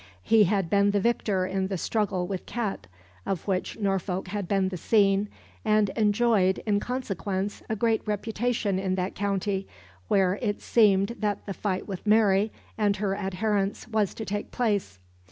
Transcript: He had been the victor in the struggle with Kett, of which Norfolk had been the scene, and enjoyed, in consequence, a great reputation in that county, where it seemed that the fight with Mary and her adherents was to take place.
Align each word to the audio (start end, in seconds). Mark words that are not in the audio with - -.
He 0.23 0.45
had 0.45 0.67
been 0.67 0.89
the 0.89 0.99
victor 0.99 1.45
in 1.45 1.67
the 1.67 1.77
struggle 1.77 2.25
with 2.25 2.47
Kett, 2.47 2.87
of 3.23 3.47
which 3.47 3.77
Norfolk 3.77 4.29
had 4.29 4.47
been 4.47 4.69
the 4.69 4.75
scene, 4.75 5.29
and 5.63 5.89
enjoyed, 5.95 6.57
in 6.65 6.79
consequence, 6.79 7.61
a 7.69 7.75
great 7.75 8.01
reputation 8.07 8.79
in 8.79 8.95
that 8.95 9.13
county, 9.13 9.67
where 10.07 10.39
it 10.41 10.59
seemed 10.59 11.17
that 11.19 11.45
the 11.45 11.53
fight 11.53 11.87
with 11.87 12.07
Mary 12.07 12.51
and 12.79 12.95
her 12.95 13.15
adherents 13.15 13.87
was 13.89 14.15
to 14.15 14.25
take 14.25 14.49
place. 14.49 14.97